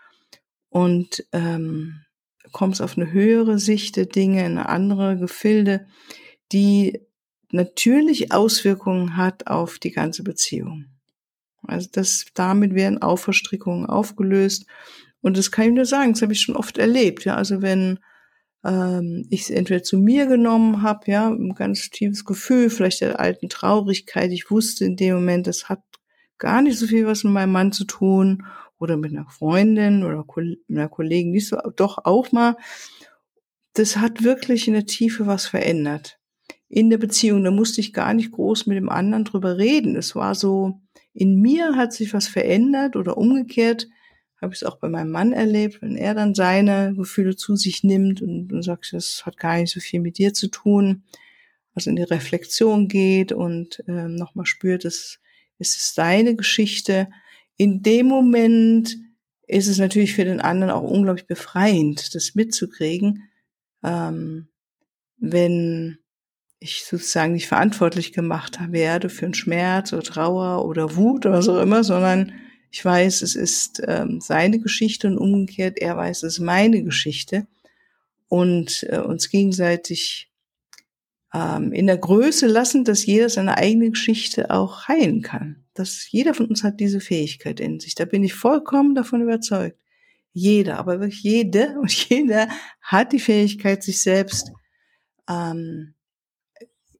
und 0.69 1.25
ähm, 1.33 2.03
kommst 2.51 2.81
auf 2.81 2.97
eine 2.97 3.11
höhere 3.11 3.57
Sicht 3.57 3.95
der 3.95 4.05
Dinge, 4.05 4.45
in 4.45 4.57
eine 4.59 4.69
andere 4.69 5.17
Gefilde, 5.17 5.87
die 6.51 7.01
natürlich 7.51 8.31
Auswirkungen 8.31 9.17
hat 9.17 9.47
auf 9.47 9.79
die 9.79 9.91
ganze 9.91 10.23
Beziehung. 10.23 10.85
Also 11.63 11.89
das, 11.91 12.25
damit 12.35 12.75
werden 12.75 13.01
auch 13.01 13.17
Verstrickungen 13.17 13.87
aufgelöst. 13.87 14.67
Und 15.21 15.35
das 15.35 15.51
kann 15.51 15.69
ich 15.69 15.73
nur 15.73 15.85
sagen, 15.85 16.13
das 16.13 16.21
habe 16.21 16.33
ich 16.33 16.41
schon 16.41 16.55
oft 16.55 16.77
erlebt. 16.77 17.25
Ja, 17.25 17.35
also 17.35 17.63
wenn 17.63 17.99
ähm, 18.63 19.25
ich 19.29 19.41
es 19.41 19.49
entweder 19.49 19.83
zu 19.83 19.97
mir 19.97 20.25
genommen 20.25 20.81
habe, 20.81 21.11
ja, 21.11 21.29
ein 21.29 21.53
ganz 21.55 21.89
tiefes 21.89 22.25
Gefühl, 22.25 22.69
vielleicht 22.69 23.01
der 23.01 23.19
alten 23.19 23.49
Traurigkeit. 23.49 24.31
Ich 24.31 24.49
wusste 24.49 24.85
in 24.85 24.95
dem 24.95 25.15
Moment, 25.15 25.47
das 25.47 25.69
hat 25.69 25.81
gar 26.37 26.61
nicht 26.61 26.77
so 26.77 26.87
viel 26.87 27.05
was 27.05 27.23
mit 27.23 27.33
meinem 27.33 27.51
Mann 27.51 27.71
zu 27.71 27.85
tun 27.85 28.45
oder 28.79 28.97
mit 28.97 29.11
einer 29.11 29.27
Freundin 29.29 30.03
oder 30.03 30.25
mit 30.35 30.59
einer 30.69 30.89
Kollegin, 30.89 31.31
nicht 31.31 31.47
so, 31.47 31.57
doch 31.75 31.99
auch 32.05 32.31
mal. 32.31 32.55
Das 33.73 33.97
hat 33.97 34.23
wirklich 34.23 34.67
in 34.67 34.73
der 34.73 34.85
Tiefe 34.85 35.27
was 35.27 35.45
verändert. 35.45 36.19
In 36.69 36.89
der 36.89 36.97
Beziehung, 36.97 37.43
da 37.43 37.51
musste 37.51 37.79
ich 37.79 37.93
gar 37.93 38.13
nicht 38.13 38.31
groß 38.31 38.65
mit 38.65 38.77
dem 38.77 38.89
anderen 38.89 39.23
drüber 39.23 39.57
reden. 39.57 39.95
Es 39.95 40.15
war 40.15 40.35
so, 40.35 40.81
in 41.13 41.39
mir 41.39 41.75
hat 41.75 41.93
sich 41.93 42.13
was 42.13 42.27
verändert 42.27 42.95
oder 42.95 43.17
umgekehrt 43.17 43.87
habe 44.41 44.53
ich 44.53 44.61
es 44.61 44.67
auch 44.67 44.77
bei 44.77 44.89
meinem 44.89 45.11
Mann 45.11 45.33
erlebt, 45.33 45.81
wenn 45.81 45.95
er 45.95 46.13
dann 46.13 46.35
seine 46.35 46.93
Gefühle 46.95 47.35
zu 47.35 47.55
sich 47.55 47.83
nimmt 47.83 48.21
und, 48.21 48.53
und 48.53 48.61
sagt, 48.61 48.93
das 48.93 49.25
hat 49.25 49.37
gar 49.37 49.57
nicht 49.57 49.73
so 49.73 49.79
viel 49.79 49.99
mit 49.99 50.17
dir 50.17 50.33
zu 50.33 50.47
tun, 50.47 51.03
also 51.73 51.89
in 51.89 51.95
die 51.95 52.03
Reflexion 52.03 52.87
geht 52.87 53.31
und 53.31 53.83
ähm, 53.87 54.15
nochmal 54.15 54.45
spürt, 54.45 54.85
es 54.85 55.19
ist 55.59 55.97
deine 55.97 56.35
Geschichte. 56.35 57.09
In 57.55 57.81
dem 57.81 58.07
Moment 58.07 58.95
ist 59.47 59.67
es 59.67 59.77
natürlich 59.77 60.13
für 60.13 60.25
den 60.25 60.41
anderen 60.41 60.71
auch 60.71 60.83
unglaublich 60.83 61.25
befreiend, 61.25 62.13
das 62.13 62.35
mitzukriegen, 62.35 63.29
ähm, 63.83 64.49
wenn 65.17 65.97
ich 66.59 66.85
sozusagen 66.85 67.33
nicht 67.33 67.47
verantwortlich 67.47 68.13
gemacht 68.13 68.59
werde 68.71 69.09
für 69.09 69.25
einen 69.25 69.33
Schmerz 69.33 69.93
oder 69.93 70.03
Trauer 70.03 70.65
oder 70.65 70.95
Wut 70.95 71.25
oder 71.25 71.41
so 71.41 71.59
immer, 71.59 71.83
sondern 71.83 72.33
ich 72.71 72.83
weiß, 72.83 73.21
es 73.21 73.35
ist 73.35 73.81
ähm, 73.87 74.19
seine 74.21 74.59
Geschichte 74.59 75.07
und 75.07 75.17
umgekehrt, 75.17 75.79
er 75.79 75.97
weiß, 75.97 76.23
es 76.23 76.33
ist 76.33 76.39
meine 76.39 76.83
Geschichte 76.83 77.47
und 78.27 78.85
äh, 78.89 78.99
uns 78.99 79.29
gegenseitig 79.29 80.29
ähm, 81.33 81.71
in 81.71 81.87
der 81.87 81.97
Größe 81.97 82.47
lassen, 82.47 82.83
dass 82.83 83.05
jeder 83.05 83.29
seine 83.29 83.57
eigene 83.57 83.91
Geschichte 83.91 84.51
auch 84.51 84.87
heilen 84.87 85.21
kann. 85.21 85.63
Dass 85.73 86.11
jeder 86.11 86.33
von 86.33 86.47
uns 86.47 86.63
hat 86.63 86.79
diese 86.79 86.99
Fähigkeit 86.99 87.59
in 87.59 87.79
sich. 87.79 87.95
Da 87.95 88.05
bin 88.05 88.23
ich 88.23 88.33
vollkommen 88.33 88.95
davon 88.95 89.21
überzeugt. 89.21 89.79
Jeder, 90.33 90.77
aber 90.77 90.99
wirklich 90.99 91.23
jede 91.23 91.79
und 91.81 91.91
jeder 92.09 92.49
hat 92.81 93.13
die 93.13 93.19
Fähigkeit, 93.19 93.83
sich 93.83 93.99
selbst 94.01 94.51
ähm, 95.29 95.93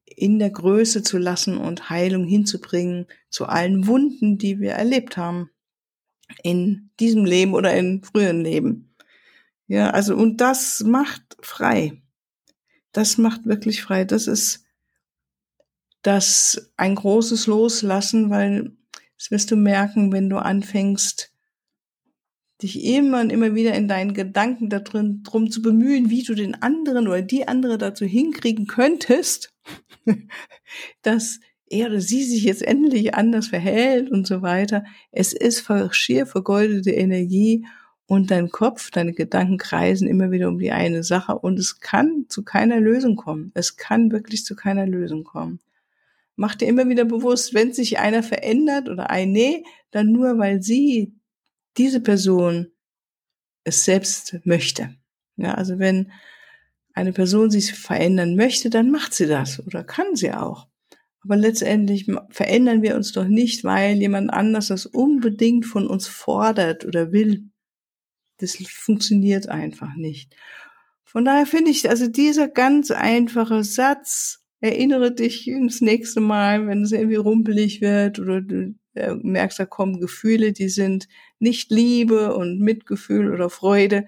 in 0.06 0.38
der 0.38 0.50
Größe 0.50 1.02
zu 1.02 1.18
lassen 1.18 1.58
und 1.58 1.90
Heilung 1.90 2.26
hinzubringen 2.26 3.06
zu 3.30 3.46
allen 3.46 3.86
Wunden, 3.86 4.38
die 4.38 4.58
wir 4.58 4.72
erlebt 4.72 5.16
haben 5.16 5.50
in 6.42 6.90
diesem 7.00 7.24
Leben 7.24 7.54
oder 7.54 7.74
in 7.74 8.02
früheren 8.02 8.42
Leben. 8.42 8.94
Ja, 9.66 9.90
also 9.90 10.16
und 10.16 10.40
das 10.40 10.82
macht 10.84 11.36
frei. 11.40 12.02
Das 12.92 13.18
macht 13.18 13.44
wirklich 13.46 13.82
frei. 13.82 14.04
Das 14.04 14.26
ist 14.26 14.64
das 16.02 16.72
ein 16.76 16.94
großes 16.94 17.46
Loslassen, 17.46 18.30
weil 18.30 18.72
das 19.18 19.30
wirst 19.30 19.50
du 19.50 19.56
merken, 19.56 20.12
wenn 20.12 20.30
du 20.30 20.38
anfängst, 20.38 21.32
dich 22.62 22.84
immer 22.84 23.20
und 23.20 23.30
immer 23.30 23.54
wieder 23.54 23.74
in 23.74 23.88
deinen 23.88 24.14
Gedanken 24.14 24.68
darin, 24.68 25.22
drum 25.22 25.50
zu 25.50 25.62
bemühen, 25.62 26.10
wie 26.10 26.22
du 26.22 26.34
den 26.34 26.60
anderen 26.60 27.06
oder 27.06 27.22
die 27.22 27.46
andere 27.46 27.78
dazu 27.78 28.04
hinkriegen 28.04 28.66
könntest, 28.66 29.54
dass 31.02 31.40
er 31.70 32.00
sie 32.00 32.24
sich 32.24 32.44
jetzt 32.44 32.62
endlich 32.62 33.14
anders 33.14 33.48
verhält 33.48 34.10
und 34.10 34.26
so 34.26 34.42
weiter. 34.42 34.84
Es 35.12 35.32
ist 35.32 35.66
schier 35.90 36.26
vergeudete 36.26 36.90
Energie 36.90 37.66
und 38.06 38.30
dein 38.30 38.50
Kopf, 38.50 38.90
deine 38.90 39.12
Gedanken 39.12 39.58
kreisen 39.58 40.08
immer 40.08 40.30
wieder 40.30 40.48
um 40.48 40.58
die 40.58 40.72
eine 40.72 41.02
Sache 41.02 41.38
und 41.38 41.58
es 41.58 41.80
kann 41.80 42.24
zu 42.28 42.42
keiner 42.42 42.80
Lösung 42.80 43.16
kommen. 43.16 43.52
Es 43.54 43.76
kann 43.76 44.10
wirklich 44.10 44.44
zu 44.44 44.56
keiner 44.56 44.86
Lösung 44.86 45.24
kommen. 45.24 45.60
Mach 46.34 46.54
dir 46.54 46.68
immer 46.68 46.88
wieder 46.88 47.04
bewusst, 47.04 47.52
wenn 47.52 47.72
sich 47.72 47.98
einer 47.98 48.22
verändert 48.22 48.88
oder 48.88 49.10
ein 49.10 49.32
Nee, 49.32 49.64
dann 49.90 50.12
nur, 50.12 50.38
weil 50.38 50.62
sie, 50.62 51.12
diese 51.76 52.00
Person, 52.00 52.68
es 53.64 53.84
selbst 53.84 54.38
möchte. 54.44 54.94
Ja, 55.36 55.54
also 55.54 55.78
wenn 55.78 56.12
eine 56.94 57.12
Person 57.12 57.50
sich 57.50 57.74
verändern 57.74 58.36
möchte, 58.36 58.70
dann 58.70 58.90
macht 58.90 59.14
sie 59.14 59.26
das 59.26 59.64
oder 59.66 59.84
kann 59.84 60.14
sie 60.14 60.32
auch. 60.32 60.67
Aber 61.20 61.36
letztendlich 61.36 62.06
verändern 62.30 62.82
wir 62.82 62.96
uns 62.96 63.12
doch 63.12 63.26
nicht, 63.26 63.64
weil 63.64 63.96
jemand 63.96 64.32
anders 64.32 64.68
das 64.68 64.86
unbedingt 64.86 65.66
von 65.66 65.86
uns 65.86 66.06
fordert 66.06 66.84
oder 66.84 67.12
will. 67.12 67.50
Das 68.38 68.56
funktioniert 68.56 69.48
einfach 69.48 69.94
nicht. 69.96 70.34
Von 71.04 71.24
daher 71.24 71.46
finde 71.46 71.70
ich, 71.70 71.88
also 71.88 72.06
dieser 72.06 72.48
ganz 72.48 72.90
einfache 72.90 73.64
Satz, 73.64 74.44
erinnere 74.60 75.14
dich 75.14 75.48
ins 75.48 75.80
nächste 75.80 76.20
Mal, 76.20 76.66
wenn 76.66 76.82
es 76.82 76.92
irgendwie 76.92 77.16
rumpelig 77.16 77.80
wird 77.80 78.18
oder 78.18 78.40
du 78.40 78.74
äh, 78.94 79.14
merkst, 79.14 79.58
da 79.58 79.66
kommen 79.66 80.00
Gefühle, 80.00 80.52
die 80.52 80.68
sind 80.68 81.08
nicht 81.38 81.70
Liebe 81.70 82.34
und 82.34 82.60
Mitgefühl 82.60 83.32
oder 83.32 83.50
Freude, 83.50 84.06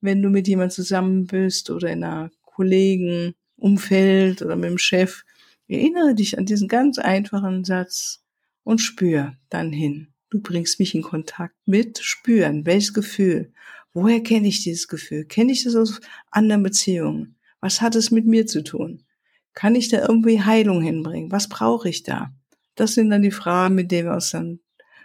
wenn 0.00 0.22
du 0.22 0.30
mit 0.30 0.48
jemand 0.48 0.72
zusammen 0.72 1.26
bist 1.26 1.70
oder 1.70 1.90
in 1.90 2.04
einer 2.04 2.30
Kollegenumfeld 2.42 4.42
oder 4.42 4.56
mit 4.56 4.70
dem 4.70 4.78
Chef, 4.78 5.24
erinnere 5.68 6.14
dich 6.14 6.38
an 6.38 6.46
diesen 6.46 6.68
ganz 6.68 6.98
einfachen 6.98 7.64
Satz 7.64 8.24
und 8.64 8.78
spür 8.78 9.36
dann 9.48 9.72
hin. 9.72 10.08
Du 10.30 10.40
bringst 10.40 10.78
mich 10.78 10.94
in 10.94 11.02
Kontakt 11.02 11.54
mit 11.64 11.98
Spüren. 12.00 12.66
Welches 12.66 12.92
Gefühl? 12.92 13.52
Woher 13.94 14.22
kenne 14.22 14.48
ich 14.48 14.62
dieses 14.62 14.88
Gefühl? 14.88 15.24
Kenne 15.24 15.52
ich 15.52 15.64
das 15.64 15.74
aus 15.74 16.00
anderen 16.30 16.62
Beziehungen? 16.62 17.36
Was 17.60 17.80
hat 17.80 17.96
es 17.96 18.10
mit 18.10 18.26
mir 18.26 18.46
zu 18.46 18.62
tun? 18.62 19.04
Kann 19.54 19.74
ich 19.74 19.88
da 19.88 20.06
irgendwie 20.06 20.42
Heilung 20.42 20.82
hinbringen? 20.82 21.32
Was 21.32 21.48
brauche 21.48 21.88
ich 21.88 22.02
da? 22.02 22.32
Das 22.74 22.94
sind 22.94 23.10
dann 23.10 23.22
die 23.22 23.30
Fragen, 23.30 23.74
mit 23.74 23.90
denen 23.90 24.08
wir 24.08 24.14
uns 24.14 24.30
dann 24.30 24.60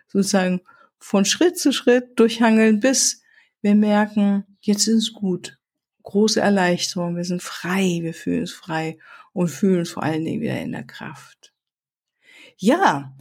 sozusagen 0.07 0.61
von 0.99 1.25
Schritt 1.25 1.57
zu 1.57 1.71
Schritt 1.71 2.19
durchhangeln, 2.19 2.79
bis 2.79 3.23
wir 3.61 3.75
merken, 3.75 4.45
jetzt 4.61 4.87
ist 4.87 4.95
es 4.95 5.13
gut. 5.13 5.57
Große 6.03 6.41
Erleichterung, 6.41 7.15
wir 7.15 7.23
sind 7.23 7.41
frei, 7.41 7.99
wir 8.01 8.13
fühlen 8.13 8.41
uns 8.41 8.51
frei 8.51 8.97
und 9.31 9.47
fühlen 9.47 9.79
uns 9.79 9.89
vor 9.89 10.03
allen 10.03 10.23
Dingen 10.23 10.41
wieder 10.41 10.59
in 10.61 10.71
der 10.71 10.83
Kraft. 10.83 11.53
Ja, 12.57 13.15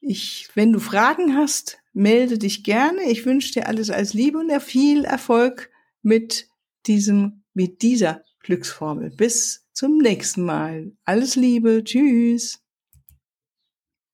ich, 0.00 0.48
wenn 0.54 0.72
du 0.72 0.80
Fragen 0.80 1.36
hast, 1.36 1.78
melde 1.92 2.38
dich 2.38 2.64
gerne. 2.64 3.02
Ich 3.10 3.26
wünsche 3.26 3.52
dir 3.52 3.66
alles 3.66 3.90
als 3.90 4.14
Liebe 4.14 4.38
und 4.38 4.50
viel 4.60 5.04
Erfolg 5.04 5.70
mit 6.02 6.48
diesem, 6.86 7.44
mit 7.54 7.82
dieser 7.82 8.24
Glücksformel. 8.40 9.10
Bis 9.10 9.66
zum 9.72 9.98
nächsten 9.98 10.42
Mal. 10.42 10.92
Alles 11.04 11.36
Liebe. 11.36 11.82
Tschüss. 11.84 12.62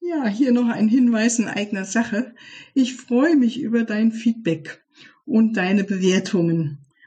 Ja, 0.01 0.27
hier 0.27 0.53
noch 0.53 0.69
ein 0.69 0.89
Hinweis 0.89 1.39
in 1.39 1.49
eigener 1.49 1.85
Sache. 1.85 2.35
Ich 2.75 2.97
freue 2.97 3.37
mich 3.37 3.61
über 3.61 3.85
dein 3.85 4.13
Feedback 4.13 4.85
und 5.25 5.55
deine 5.57 5.85
Bewertungen 5.85 6.84